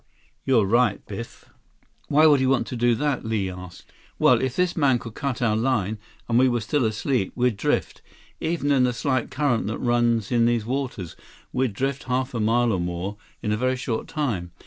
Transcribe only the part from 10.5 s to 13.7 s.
waters, we'd drift half a mile or more in a